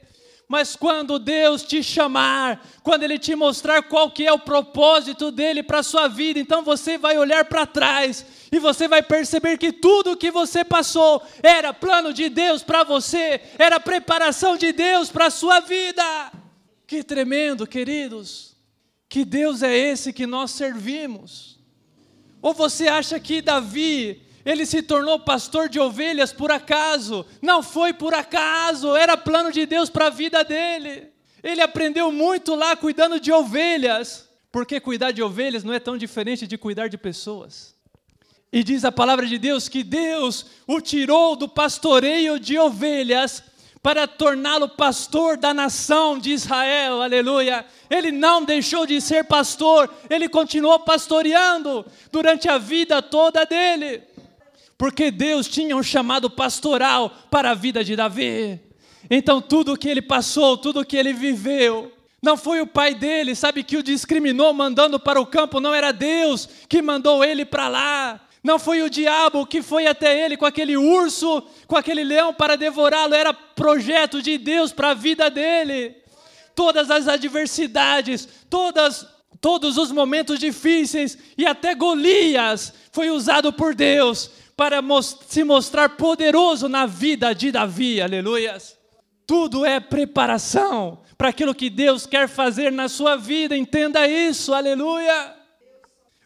[0.52, 5.62] Mas quando Deus te chamar, quando Ele te mostrar qual que é o propósito dele
[5.62, 9.72] para a sua vida, então você vai olhar para trás e você vai perceber que
[9.72, 15.08] tudo o que você passou era plano de Deus para você, era preparação de Deus
[15.08, 16.30] para a sua vida.
[16.86, 18.54] Que tremendo, queridos.
[19.08, 21.58] Que Deus é esse que nós servimos?
[22.42, 27.24] Ou você acha que Davi ele se tornou pastor de ovelhas por acaso.
[27.40, 31.08] Não foi por acaso, era plano de Deus para a vida dele.
[31.42, 36.46] Ele aprendeu muito lá cuidando de ovelhas, porque cuidar de ovelhas não é tão diferente
[36.46, 37.74] de cuidar de pessoas.
[38.52, 43.42] E diz a palavra de Deus que Deus o tirou do pastoreio de ovelhas
[43.82, 47.64] para torná-lo pastor da nação de Israel, aleluia.
[47.90, 54.02] Ele não deixou de ser pastor, ele continuou pastoreando durante a vida toda dele
[54.76, 58.60] porque Deus tinha um chamado pastoral para a vida de Davi.
[59.10, 62.94] Então, tudo o que ele passou, tudo o que ele viveu, não foi o pai
[62.94, 67.44] dele, sabe, que o discriminou mandando para o campo, não era Deus que mandou ele
[67.44, 68.20] para lá.
[68.42, 72.56] Não foi o diabo que foi até ele com aquele urso, com aquele leão para
[72.56, 75.96] devorá-lo, era projeto de Deus para a vida dele.
[76.54, 79.06] Todas as adversidades, todas
[79.40, 84.80] todos os momentos difíceis e até Golias foi usado por Deus para
[85.26, 88.78] se mostrar poderoso na vida de Davi, aleluias.
[89.26, 95.34] Tudo é preparação para aquilo que Deus quer fazer na sua vida, entenda isso, aleluia.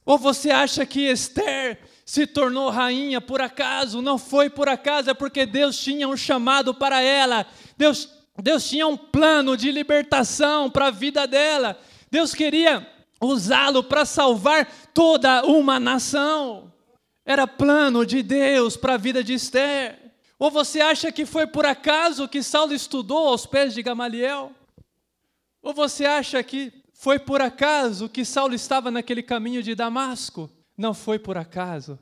[0.05, 4.01] Ou você acha que Esther se tornou rainha por acaso?
[4.01, 7.47] Não foi por acaso, é porque Deus tinha um chamado para ela,
[7.77, 8.09] Deus,
[8.41, 11.79] Deus tinha um plano de libertação para a vida dela,
[12.11, 12.87] Deus queria
[13.20, 16.72] usá-lo para salvar toda uma nação.
[17.27, 19.99] Era plano de Deus para a vida de Esther.
[20.39, 24.53] Ou você acha que foi por acaso que Saulo estudou aos pés de Gamaliel?
[25.61, 30.51] Ou você acha que Foi por acaso que Saulo estava naquele caminho de Damasco?
[30.77, 31.99] Não foi por acaso.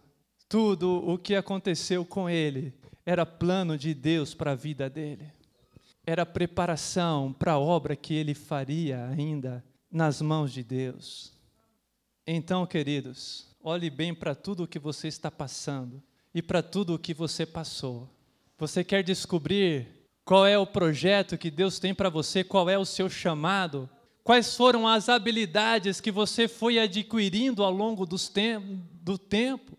[0.48, 2.72] Tudo o que aconteceu com ele
[3.04, 5.32] era plano de Deus para a vida dele.
[6.06, 11.32] Era preparação para a obra que ele faria ainda nas mãos de Deus.
[12.24, 16.02] Então, queridos, olhe bem para tudo o que você está passando
[16.34, 18.10] e para tudo o que você passou.
[18.58, 19.88] Você quer descobrir
[20.22, 23.88] qual é o projeto que Deus tem para você, qual é o seu chamado,
[24.22, 29.78] quais foram as habilidades que você foi adquirindo ao longo do tempo.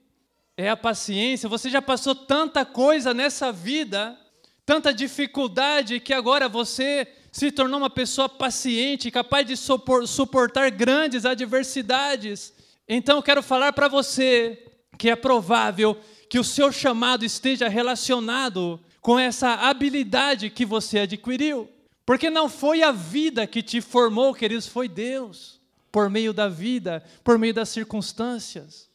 [0.57, 1.47] É a paciência.
[1.47, 4.17] Você já passou tanta coisa nessa vida,
[4.65, 12.54] tanta dificuldade, que agora você se tornou uma pessoa paciente, capaz de suportar grandes adversidades.
[12.87, 14.63] Então, eu quero falar para você
[14.97, 21.69] que é provável que o seu chamado esteja relacionado com essa habilidade que você adquiriu.
[22.05, 25.59] Porque não foi a vida que te formou, queridos, foi Deus,
[25.91, 28.89] por meio da vida, por meio das circunstâncias.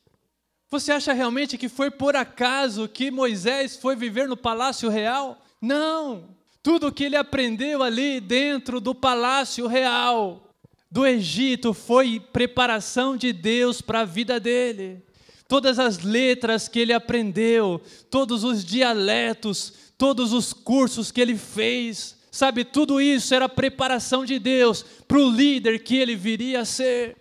[0.69, 5.43] Você acha realmente que foi por acaso que Moisés foi viver no palácio real?
[5.61, 6.37] Não!
[6.63, 10.50] Tudo o que ele aprendeu ali dentro do palácio real
[10.91, 15.03] do Egito foi preparação de Deus para a vida dele.
[15.47, 17.81] Todas as letras que ele aprendeu,
[18.11, 24.39] todos os dialetos, todos os cursos que ele fez, sabe, tudo isso era preparação de
[24.39, 27.17] Deus para o líder que ele viria a ser.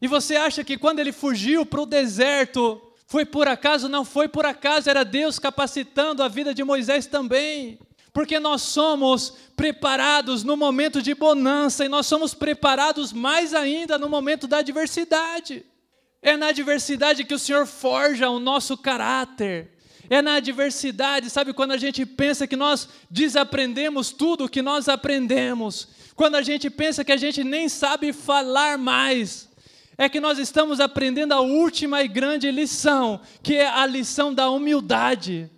[0.00, 3.88] E você acha que quando ele fugiu para o deserto, foi por acaso?
[3.88, 7.78] Não foi por acaso, era Deus capacitando a vida de Moisés também.
[8.12, 14.08] Porque nós somos preparados no momento de bonança e nós somos preparados mais ainda no
[14.08, 15.64] momento da adversidade.
[16.20, 19.72] É na adversidade que o Senhor forja o nosso caráter.
[20.10, 24.88] É na adversidade, sabe, quando a gente pensa que nós desaprendemos tudo o que nós
[24.88, 29.48] aprendemos, quando a gente pensa que a gente nem sabe falar mais,
[29.98, 34.48] é que nós estamos aprendendo a última e grande lição, que é a lição da
[34.48, 35.50] humildade.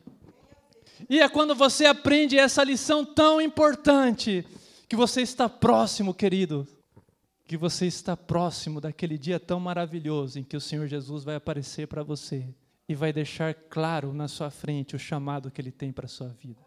[1.09, 4.45] E é quando você aprende essa lição tão importante,
[4.89, 6.67] que você está próximo, querido,
[7.47, 11.87] que você está próximo daquele dia tão maravilhoso em que o Senhor Jesus vai aparecer
[11.87, 12.47] para você
[12.89, 16.27] e vai deixar claro na sua frente o chamado que ele tem para a sua
[16.29, 16.59] vida.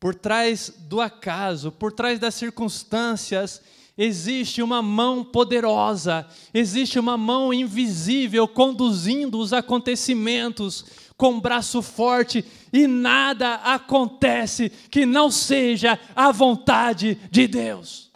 [0.00, 3.60] Por trás do acaso, por trás das circunstâncias,
[3.96, 10.86] existe uma mão poderosa, existe uma mão invisível conduzindo os acontecimentos
[11.16, 18.10] com braço forte e nada acontece que não seja a vontade de Deus.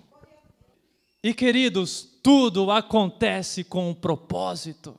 [1.22, 4.94] E queridos, tudo acontece com um propósito.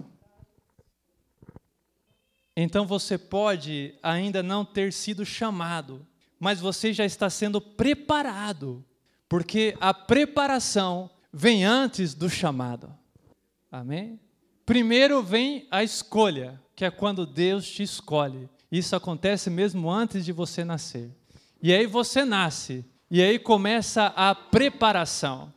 [2.56, 6.06] Então você pode ainda não ter sido chamado,
[6.40, 8.84] mas você já está sendo preparado,
[9.30, 12.92] porque a preparação vem antes do chamado.
[13.72, 14.20] Amém?
[14.68, 18.48] Primeiro vem a escolha, que é quando Deus te escolhe.
[18.72, 21.10] Isso acontece mesmo antes de você nascer.
[21.64, 25.52] E aí você nasce, e aí começa a preparação.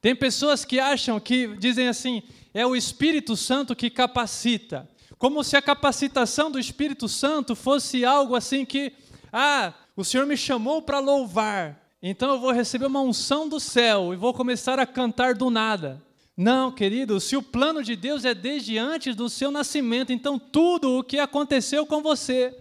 [0.00, 2.22] Tem pessoas que acham que dizem assim:
[2.54, 4.88] é o Espírito Santo que capacita
[5.22, 8.92] como se a capacitação do Espírito Santo fosse algo assim que,
[9.32, 14.12] ah, o Senhor me chamou para louvar, então eu vou receber uma unção do céu
[14.12, 16.02] e vou começar a cantar do nada.
[16.36, 20.98] Não, querido, se o plano de Deus é desde antes do seu nascimento, então tudo
[20.98, 22.58] o que aconteceu com você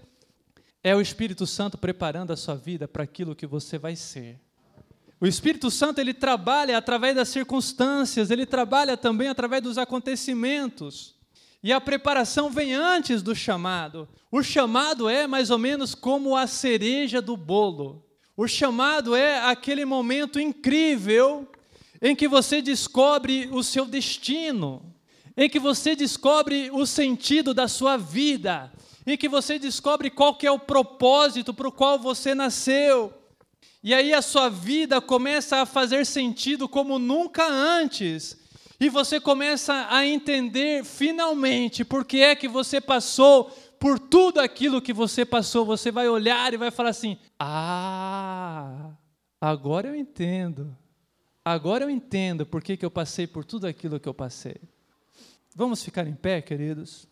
[0.83, 4.39] é o Espírito Santo preparando a sua vida para aquilo que você vai ser.
[5.21, 11.15] O Espírito Santo ele trabalha através das circunstâncias, ele trabalha também através dos acontecimentos.
[11.63, 14.09] E a preparação vem antes do chamado.
[14.31, 18.03] O chamado é mais ou menos como a cereja do bolo.
[18.35, 21.47] O chamado é aquele momento incrível
[22.01, 24.93] em que você descobre o seu destino,
[25.37, 28.71] em que você descobre o sentido da sua vida,
[29.05, 33.13] em que você descobre qual que é o propósito para o qual você nasceu.
[33.83, 38.37] E aí a sua vida começa a fazer sentido como nunca antes.
[38.79, 43.45] E você começa a entender finalmente por que é que você passou
[43.79, 45.65] por tudo aquilo que você passou.
[45.65, 48.91] Você vai olhar e vai falar assim: Ah,
[49.39, 50.75] agora eu entendo.
[51.43, 54.57] Agora eu entendo por que, que eu passei por tudo aquilo que eu passei.
[55.55, 57.07] Vamos ficar em pé, queridos?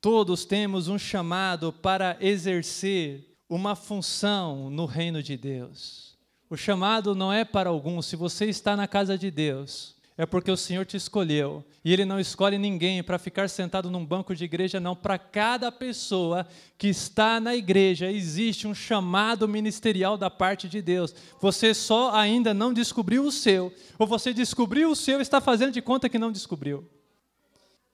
[0.00, 6.16] Todos temos um chamado para exercer uma função no reino de Deus.
[6.50, 8.06] O chamado não é para alguns.
[8.06, 11.62] Se você está na casa de Deus, é porque o Senhor te escolheu.
[11.84, 14.96] E Ele não escolhe ninguém para ficar sentado num banco de igreja, não.
[14.96, 16.46] Para cada pessoa
[16.78, 21.14] que está na igreja, existe um chamado ministerial da parte de Deus.
[21.40, 25.72] Você só ainda não descobriu o seu, ou você descobriu o seu e está fazendo
[25.72, 26.88] de conta que não descobriu.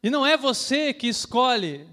[0.00, 1.88] E não é você que escolhe.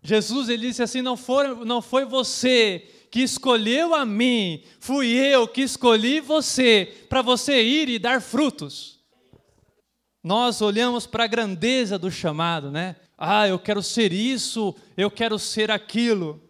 [0.00, 5.48] Jesus ele disse assim: não foi, não foi você que escolheu a mim, fui eu
[5.48, 8.95] que escolhi você para você ir e dar frutos.
[10.26, 12.96] Nós olhamos para a grandeza do chamado, né?
[13.16, 16.42] Ah, eu quero ser isso, eu quero ser aquilo.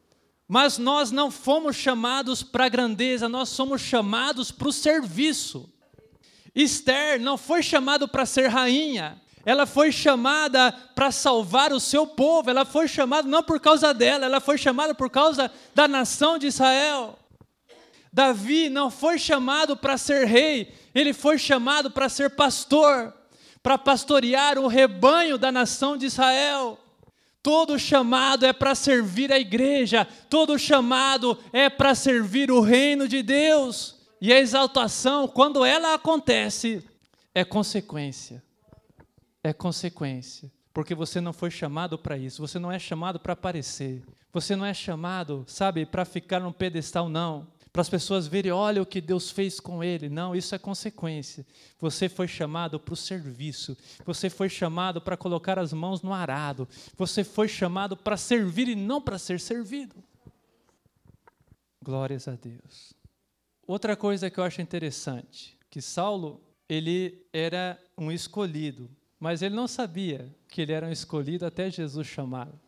[0.48, 5.70] Mas nós não fomos chamados para a grandeza, nós somos chamados para o serviço.
[6.54, 12.48] Esther não foi chamado para ser rainha, ela foi chamada para salvar o seu povo,
[12.48, 16.46] ela foi chamada não por causa dela, ela foi chamada por causa da nação de
[16.46, 17.18] Israel.
[18.10, 23.12] Davi não foi chamado para ser rei, ele foi chamado para ser pastor,
[23.66, 26.78] para pastorear o rebanho da nação de Israel.
[27.42, 33.24] Todo chamado é para servir a igreja, todo chamado é para servir o reino de
[33.24, 33.96] Deus.
[34.20, 36.80] E a exaltação, quando ela acontece,
[37.34, 38.40] é consequência
[39.42, 44.04] é consequência, porque você não foi chamado para isso, você não é chamado para aparecer,
[44.32, 47.48] você não é chamado, sabe, para ficar num pedestal, não.
[47.76, 50.08] Para as pessoas verem, olha o que Deus fez com ele.
[50.08, 51.44] Não, isso é consequência.
[51.78, 53.76] Você foi chamado para o serviço.
[54.06, 56.66] Você foi chamado para colocar as mãos no arado.
[56.96, 59.94] Você foi chamado para servir e não para ser servido.
[61.84, 62.94] Glórias a Deus.
[63.66, 68.88] Outra coisa que eu acho interessante, que Saulo, ele era um escolhido.
[69.20, 72.58] Mas ele não sabia que ele era um escolhido até Jesus chamá-lo.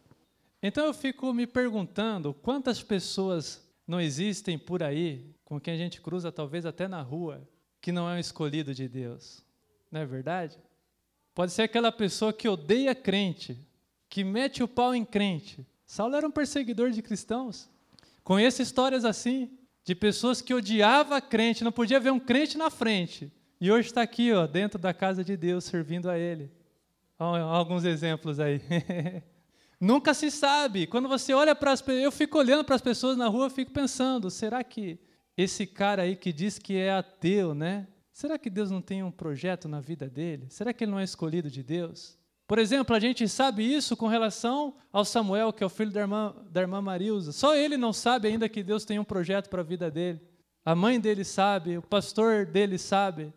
[0.63, 6.01] Então eu fico me perguntando quantas pessoas não existem por aí, com quem a gente
[6.03, 7.49] cruza talvez até na rua,
[7.81, 9.43] que não é um escolhido de Deus.
[9.91, 10.59] Não é verdade?
[11.35, 13.57] Pode ser aquela pessoa que odeia crente,
[14.11, 15.67] que mete o pau em crente.
[15.87, 17.71] Saulo era um perseguidor de cristãos.
[18.23, 23.33] Conheço histórias assim, de pessoas que odiavam crente, não podia ver um crente na frente,
[23.59, 26.51] e hoje está aqui, ó, dentro da casa de Deus, servindo a Ele.
[27.19, 28.61] Alguns exemplos aí.
[29.81, 30.87] Nunca se sabe.
[30.87, 33.71] Quando você olha para as pessoas, eu fico olhando para as pessoas na rua, fico
[33.71, 34.99] pensando, será que
[35.37, 37.87] esse cara aí que diz que é ateu, né?
[38.13, 40.47] Será que Deus não tem um projeto na vida dele?
[40.51, 42.19] Será que ele não é escolhido de Deus?
[42.49, 46.01] Por exemplo, a gente sabe isso com relação ao Samuel, que é o filho da
[46.01, 47.31] irmã, da irmã Marilza.
[47.31, 50.21] Só ele não sabe ainda que Deus tem um projeto para a vida dele.
[50.65, 53.33] A mãe dele sabe, o pastor dele sabe.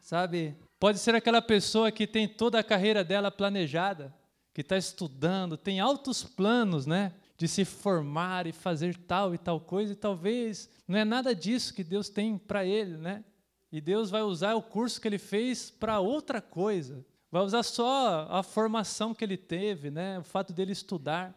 [0.00, 0.54] Sabe?
[0.78, 4.14] Pode ser aquela pessoa que tem toda a carreira dela planejada,
[4.52, 7.12] que está estudando, tem altos planos, né?
[7.36, 11.72] De se formar e fazer tal e tal coisa, e talvez não é nada disso
[11.72, 13.24] que Deus tem para ele, né?
[13.72, 17.04] E Deus vai usar o curso que ele fez para outra coisa.
[17.30, 20.18] Vai usar só a formação que ele teve, né?
[20.18, 21.32] O fato dele estudar.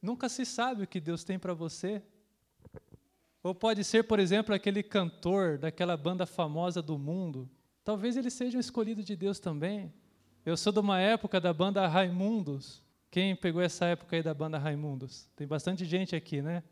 [0.00, 2.00] Nunca se sabe o que Deus tem para você.
[3.42, 7.50] Ou pode ser, por exemplo, aquele cantor daquela banda famosa do mundo.
[7.84, 9.92] Talvez ele seja um escolhido de Deus também.
[10.44, 12.82] Eu sou de uma época da banda Raimundos.
[13.12, 15.28] Quem pegou essa época aí da banda Raimundos?
[15.36, 16.64] Tem bastante gente aqui, né?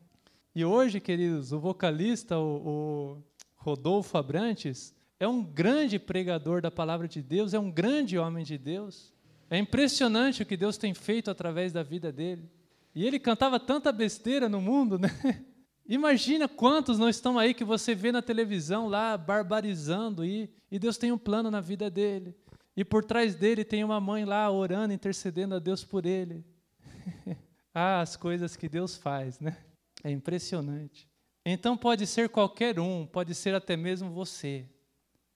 [0.53, 3.23] E hoje, queridos, o vocalista, o, o
[3.55, 8.59] Rodolfo Abrantes, é um grande pregador da palavra de Deus, é um grande homem de
[8.59, 9.15] Deus.
[9.49, 12.51] É impressionante o que Deus tem feito através da vida dele.
[12.93, 15.11] E ele cantava tanta besteira no mundo, né?
[15.87, 20.99] Imagina quantos não estão aí que você vê na televisão lá barbarizando e, e Deus
[20.99, 22.35] tem um plano na vida dele.
[22.77, 26.45] E por trás dele tem uma mãe lá orando, intercedendo a Deus por ele.
[27.75, 29.57] ah, as coisas que Deus faz, né?
[30.03, 31.09] É impressionante.
[31.45, 34.69] Então pode ser qualquer um, pode ser até mesmo você.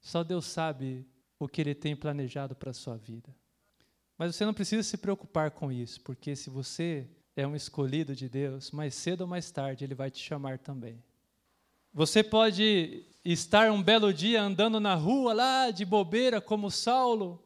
[0.01, 1.07] Só Deus sabe
[1.39, 3.35] o que ele tem planejado para a sua vida.
[4.17, 8.29] Mas você não precisa se preocupar com isso, porque se você é um escolhido de
[8.29, 11.03] Deus, mais cedo ou mais tarde ele vai te chamar também.
[11.93, 17.43] Você pode estar um belo dia andando na rua lá de bobeira como Saulo,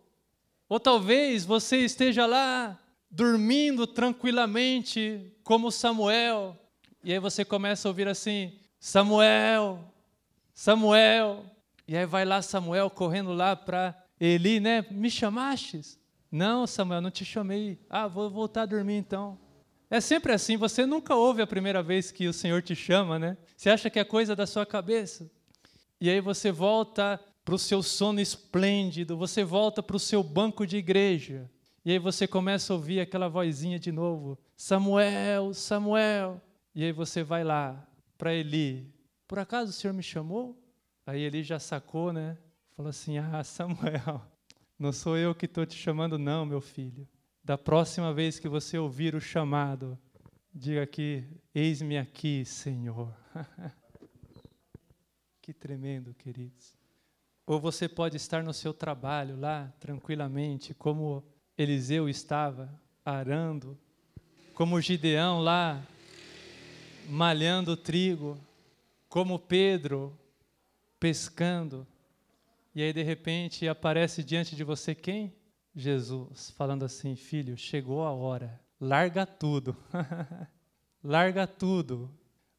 [0.68, 2.78] ou talvez você esteja lá
[3.10, 6.56] dormindo tranquilamente como Samuel,
[7.02, 9.92] e aí você começa a ouvir assim: Samuel,
[10.52, 11.44] Samuel,
[11.86, 14.84] e aí vai lá Samuel correndo lá para Eli, né?
[14.90, 15.98] Me chamastes?
[16.30, 17.78] Não, Samuel, não te chamei.
[17.88, 19.38] Ah, vou voltar a dormir então.
[19.90, 23.38] É sempre assim, você nunca ouve a primeira vez que o Senhor te chama, né?
[23.56, 25.30] Você acha que é coisa da sua cabeça.
[26.00, 30.66] E aí você volta para o seu sono esplêndido, você volta para o seu banco
[30.66, 31.50] de igreja.
[31.84, 36.40] E aí você começa a ouvir aquela vozinha de novo: Samuel, Samuel.
[36.74, 37.88] E aí você vai lá
[38.18, 38.92] para Eli:
[39.26, 40.62] Por acaso o Senhor me chamou?
[41.06, 42.36] Aí Eli já sacou, né?
[42.76, 44.22] Fala assim: Ah, Samuel,
[44.78, 47.08] não sou eu que estou te chamando, não, meu filho.
[47.42, 49.98] Da próxima vez que você ouvir o chamado,
[50.54, 51.24] diga aqui:
[51.54, 53.12] Eis-me aqui, Senhor.
[55.48, 56.76] que tremendo, queridos.
[57.46, 61.24] Ou você pode estar no seu trabalho lá, tranquilamente, como
[61.56, 62.70] Eliseu estava,
[63.02, 63.78] arando,
[64.52, 65.82] como Gideão lá,
[67.08, 68.38] malhando trigo,
[69.08, 70.14] como Pedro
[71.00, 71.86] pescando.
[72.74, 75.34] E aí de repente aparece diante de você quem?
[75.74, 78.60] Jesus, falando assim: "Filho, chegou a hora.
[78.78, 79.74] Larga tudo.
[81.02, 82.14] larga tudo.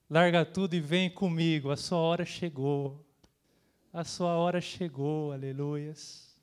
[0.10, 1.70] Larga tudo e vem comigo.
[1.72, 3.05] A sua hora chegou.
[3.93, 5.32] A sua hora chegou.
[5.32, 6.36] Aleluias."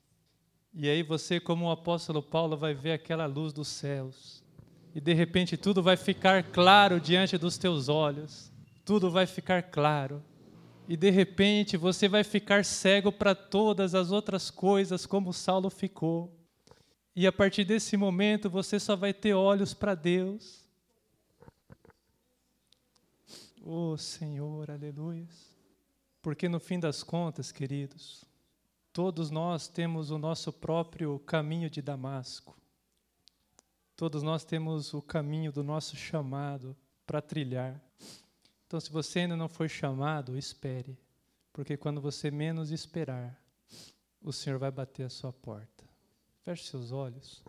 [0.73, 4.43] E aí você, como o apóstolo Paulo, vai ver aquela luz dos céus.
[4.93, 8.51] E de repente tudo vai ficar claro diante dos teus olhos
[8.87, 10.23] tudo vai ficar claro.
[10.87, 16.33] E de repente você vai ficar cego para todas as outras coisas, como Saulo ficou.
[17.13, 20.65] E a partir desse momento você só vai ter olhos para Deus.
[23.69, 25.27] Oh Senhor, aleluia.
[26.21, 28.23] Porque no fim das contas, queridos,
[28.93, 32.57] todos nós temos o nosso próprio caminho de Damasco.
[33.93, 37.83] Todos nós temos o caminho do nosso chamado para trilhar.
[38.65, 40.97] Então, se você ainda não foi chamado, espere,
[41.51, 43.37] porque quando você menos esperar,
[44.21, 45.83] o Senhor vai bater a sua porta.
[46.39, 47.43] Feche seus olhos.